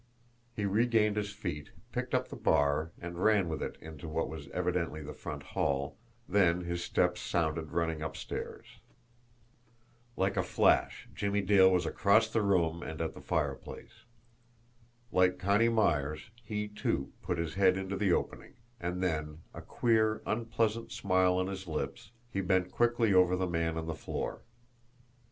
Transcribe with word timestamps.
He 0.55 0.65
regained 0.65 1.15
his 1.15 1.29
feet, 1.31 1.69
picked 1.91 2.15
up 2.15 2.29
the 2.29 2.35
bar, 2.35 2.89
and 2.99 3.23
ran 3.23 3.47
with 3.47 3.61
it 3.61 3.77
into 3.79 4.07
what 4.09 4.27
was 4.29 4.47
evidently 4.49 5.03
the 5.03 5.13
front 5.13 5.43
hall 5.53 5.95
then 6.27 6.61
his 6.61 6.83
steps 6.83 7.21
sounded 7.21 7.71
running 7.71 8.01
upstairs. 8.01 8.65
Like 10.17 10.37
a 10.37 10.41
flash, 10.41 11.07
Jimmie 11.13 11.43
Dale 11.43 11.71
was 11.71 11.85
across 11.85 12.27
the 12.29 12.41
room 12.41 12.81
and 12.81 12.99
at 12.99 13.13
the 13.13 13.21
fireplace. 13.21 14.05
Like 15.11 15.37
Connie 15.37 15.69
Myers, 15.69 16.31
he, 16.43 16.67
too, 16.67 17.13
put 17.21 17.37
his 17.37 17.53
head 17.53 17.77
into 17.77 17.95
the 17.95 18.11
opening; 18.11 18.55
and 18.79 19.03
then, 19.03 19.43
a 19.53 19.61
queer, 19.61 20.23
unpleasant 20.25 20.91
smile 20.91 21.35
on 21.37 21.45
his 21.45 21.67
lips, 21.67 22.09
he 22.31 22.41
bent 22.41 22.71
quickly 22.71 23.13
over 23.13 23.35
the 23.35 23.45
man 23.45 23.77
on 23.77 23.85
the 23.85 23.93
floor. 23.93 24.41